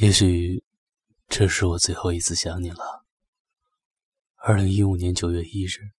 [0.00, 0.64] 也许
[1.28, 3.04] 这是我最后一次想你了。
[4.36, 5.92] 二零一五年九月一日，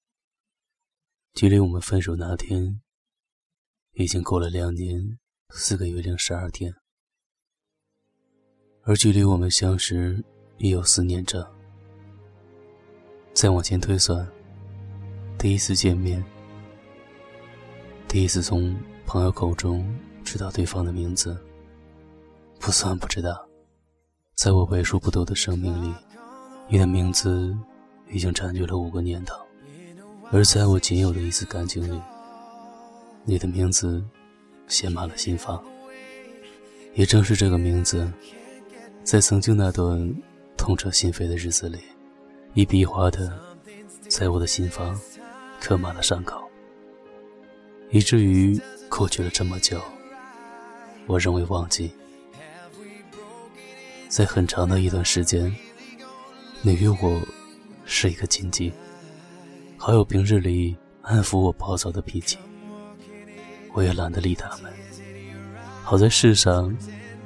[1.35, 2.81] 距离我们分手那天
[3.91, 5.19] 已经过了两年
[5.51, 6.73] 四个月零十二天，
[8.81, 10.23] 而距离我们相识
[10.57, 11.47] 已有四年整。
[13.35, 14.27] 再往前推算，
[15.37, 16.25] 第一次见面，
[18.07, 18.75] 第一次从
[19.05, 21.39] 朋友口中知道对方的名字，
[22.59, 23.47] 不算不知道。
[24.35, 25.93] 在我为数不多的生命里，
[26.67, 27.55] 你的名字
[28.09, 29.35] 已经占据了五个年头；
[30.31, 32.01] 而在我仅有的一次感情里，
[33.23, 34.03] 你的名字
[34.67, 35.63] 写满了心房。
[36.93, 38.11] 也正是这个名字，
[39.03, 40.13] 在曾经那段
[40.57, 41.79] 痛彻心扉的日子里，
[42.53, 43.31] 一笔一划的
[44.09, 44.99] 在我的心房
[45.59, 46.41] 刻满了伤口，
[47.91, 49.79] 以至于过去了这么久，
[51.05, 51.91] 我仍未忘记。
[54.11, 55.55] 在很长的一段时间，
[56.61, 57.21] 你与我
[57.85, 58.69] 是一个禁忌，
[59.77, 62.37] 好友平日里安抚我暴躁的脾气，
[63.71, 64.69] 我也懒得理他们。
[65.81, 66.75] 好在世上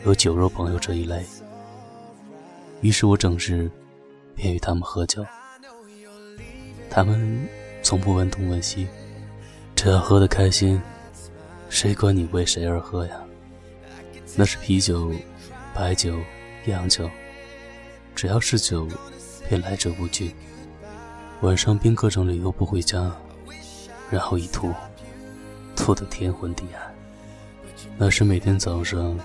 [0.06, 1.26] 有酒肉朋友这一类，
[2.82, 3.68] 于是我整日
[4.36, 5.26] 便与他们喝酒。
[6.88, 7.48] 他们
[7.82, 8.88] 从不问东问西，
[9.76, 10.80] 只要喝得开心，
[11.68, 13.20] 谁管你为谁而喝呀？
[14.36, 15.12] 那是啤酒、
[15.74, 16.16] 白酒。
[16.72, 17.10] 洋酒，
[18.16, 18.88] 只要是酒，
[19.48, 20.34] 便来者不拒。
[21.42, 23.12] 晚上宾客整理又不回家，
[24.10, 24.74] 然后一吐，
[25.76, 26.96] 吐得天昏地暗。
[27.98, 29.18] 那是每天早上，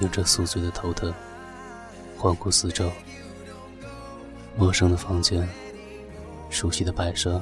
[0.00, 1.12] 有着宿醉的头疼，
[2.16, 2.90] 环顾四周，
[4.56, 5.48] 陌生的房间，
[6.50, 7.40] 熟悉的摆设，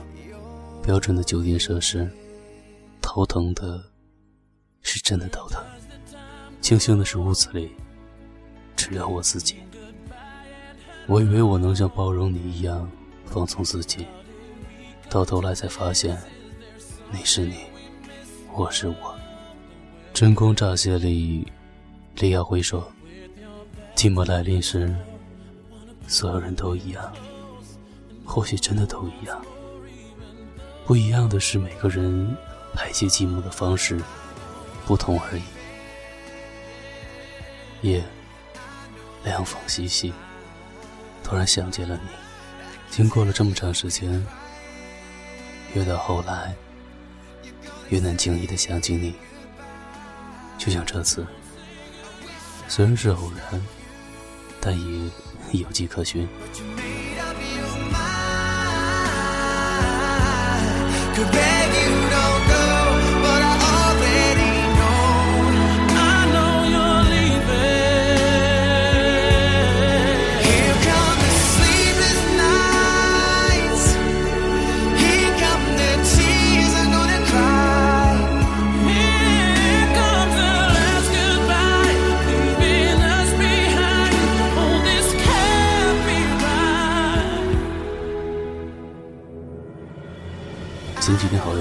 [0.82, 2.08] 标准的酒店设施，
[3.00, 3.82] 头疼的，
[4.82, 5.62] 是真的头疼。
[6.60, 7.72] 庆幸的是屋子里。
[8.84, 9.56] 只有我自己。
[11.06, 12.86] 我以为我能像包容你一样
[13.24, 14.06] 放纵自己，
[15.08, 16.14] 到头来才发现，
[17.10, 17.60] 你是你，
[18.52, 19.14] 我是我。
[20.12, 21.50] 真空乍泄里，
[22.16, 22.86] 李亚辉说
[23.96, 24.94] ：“寂寞来临时，
[26.06, 27.10] 所有人都一样。
[28.22, 29.42] 或许真的都一样。
[30.84, 32.36] 不一样的是每个人
[32.74, 33.98] 排解寂寞的方式
[34.84, 35.42] 不同而已。”
[37.88, 38.04] 夜。
[39.24, 40.12] 凉风习习，
[41.22, 42.08] 突然想起了你。
[42.90, 44.24] 经过了这么长时间，
[45.74, 46.54] 越到后来，
[47.88, 49.14] 越难轻易的想起你。
[50.56, 51.26] 就像这次，
[52.68, 53.60] 虽然是偶然，
[54.60, 55.10] 但也
[55.52, 56.28] 有迹可循。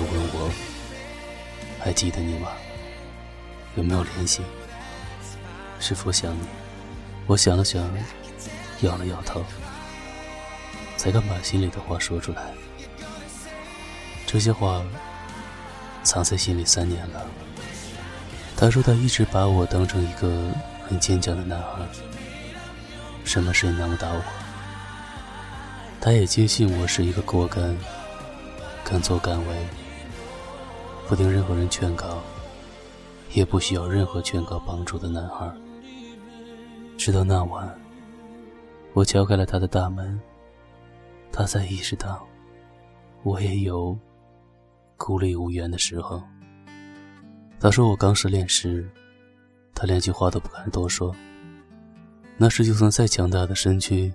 [0.03, 0.52] 问我，
[1.80, 2.50] 还记得你吗？
[3.75, 4.41] 有没有联系？
[5.80, 6.41] 是否想你？
[7.25, 7.81] 我想了想，
[8.81, 9.44] 摇了摇头，
[10.97, 12.52] 才敢把心里的话说出来。
[14.25, 14.84] 这些话
[16.03, 17.25] 藏在心里三年了。
[18.56, 20.52] 他说他一直把我当成一个
[20.88, 21.88] 很坚强的男孩，
[23.24, 24.24] 什么事也难不倒我。
[26.00, 27.75] 他也坚信我是一个果敢。
[28.85, 29.56] 敢作敢为，
[31.13, 32.24] 不听任何人劝告，
[33.35, 35.47] 也不需要任何劝告帮助的男孩。
[36.97, 37.72] 直到那晚，
[38.94, 40.19] 我敲开了他的大门，
[41.31, 42.28] 他才意识到，
[43.22, 43.96] 我也有
[44.97, 46.19] 孤立无援的时候。
[47.59, 48.90] 他说我刚失恋时，
[49.75, 51.16] 他连句话都不敢多说。
[52.38, 54.11] 那时就算再强大的身躯，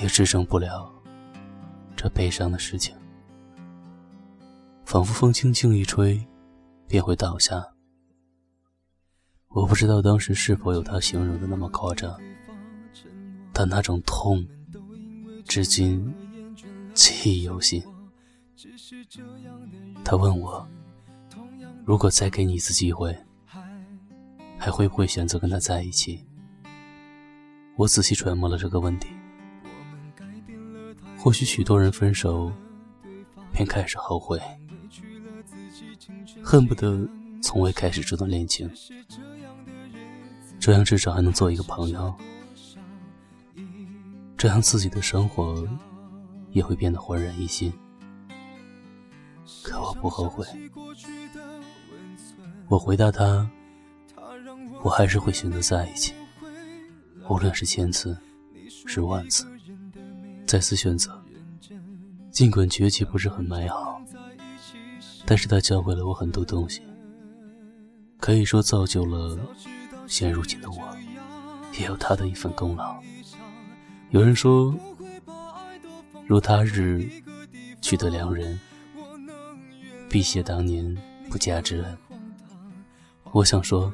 [0.00, 0.90] 也支撑不了
[1.94, 2.96] 这悲伤的事情。
[4.92, 6.22] 仿佛风轻轻一吹，
[6.86, 7.66] 便会倒下。
[9.48, 12.14] 我不知道当时是否有他形容的那么夸张，
[13.54, 14.46] 但那种痛，
[15.46, 16.12] 至今
[16.92, 17.82] 记忆犹新。
[20.04, 20.68] 他问我，
[21.86, 23.16] 如果再给你一次机会，
[24.58, 26.22] 还会不会选择跟他在一起？
[27.76, 29.08] 我仔细揣摩了这个问题。
[31.16, 32.52] 或许许多人分手，
[33.54, 34.38] 便开始后悔。
[36.42, 37.08] 恨不得
[37.40, 38.70] 从未开始这段恋情，
[40.58, 42.14] 这样至少还能做一个朋友，
[44.36, 45.66] 这样自己的生活
[46.50, 47.72] 也会变得焕然一新。
[49.62, 50.44] 可我不后悔。
[52.68, 53.48] 我回答他，
[54.82, 56.12] 我还是会选择在一起，
[57.28, 58.16] 无论是千次，
[58.86, 59.46] 是万次，
[60.46, 61.22] 再次选择。
[62.30, 64.01] 尽管结局不是很美好，
[65.32, 66.82] 但是他教会了我很多东西，
[68.20, 69.38] 可以说造就了
[70.06, 70.76] 现如今的我，
[71.80, 73.02] 也有他的一份功劳。
[74.10, 74.76] 有人说，
[76.26, 77.08] 如他日
[77.80, 78.60] 取得良人，
[80.10, 80.94] 必谢当年
[81.30, 81.98] 不嫁之恩。
[83.30, 83.90] 我想说，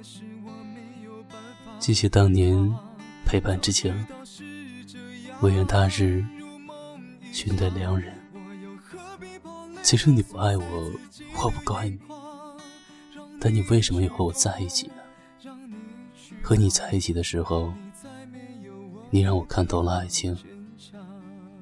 [1.79, 2.59] 谢谢当年
[3.25, 3.95] 陪伴之情，
[5.41, 6.27] 唯愿他日
[7.31, 8.18] 寻得良人。
[9.89, 10.93] 其实你不爱我，
[11.43, 11.99] 我不怪你。
[13.41, 15.51] 但你为什么要和我在一起呢？
[16.43, 17.73] 和你在一起的时候，
[19.09, 20.37] 你让我看透了爱情；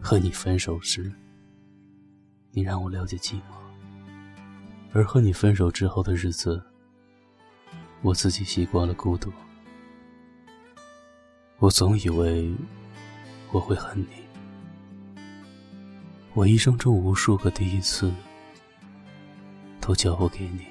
[0.01, 1.13] 和你分手时，
[2.51, 3.43] 你让我了解寂寞。
[4.93, 6.61] 而和你分手之后的日子，
[8.03, 9.31] 我自己习惯了孤独。
[11.59, 12.53] 我总以为
[13.53, 14.26] 我会恨你。
[16.37, 18.13] 我一生中无数个第一次，
[19.81, 20.67] 都交付给你，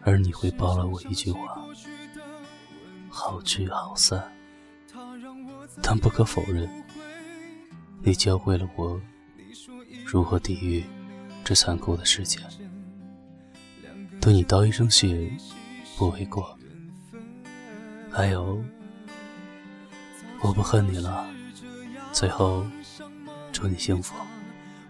[0.00, 1.62] 而你会包了我一句话：
[3.10, 4.26] 好聚好散。
[5.82, 6.66] 但不可否认，
[8.02, 8.98] 你教会了我
[10.06, 10.82] 如何抵御
[11.44, 12.40] 这残酷的世界。
[14.18, 15.30] 对你道一声谢，
[15.98, 16.58] 不为过。
[18.10, 18.64] 还有，
[20.40, 21.28] 我不恨你了。
[22.14, 22.64] 最后。
[23.56, 24.14] 祝你幸福。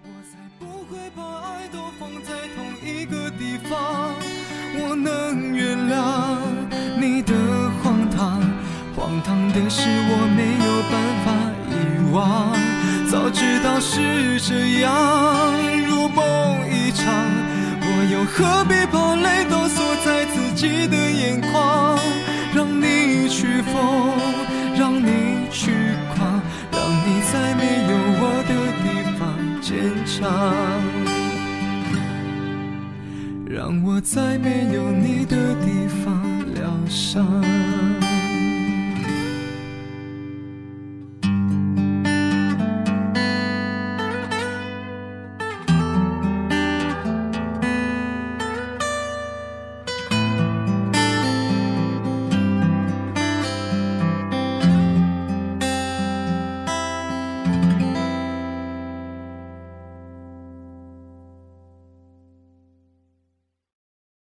[0.02, 4.12] 我才不会把爱都放在同一个地方。
[4.74, 5.94] 我能原谅
[7.00, 7.32] 你的
[7.80, 8.42] 荒唐，
[8.96, 11.26] 荒唐的是我没有办法
[11.70, 11.72] 遗
[12.12, 12.18] 忘。
[13.08, 14.90] 早知道是这样，
[15.86, 16.24] 如梦
[16.68, 17.06] 一场，
[17.80, 20.95] 我又何必把泪都锁在自己的
[33.48, 36.22] 让我在没有你的地方
[36.54, 37.95] 疗伤。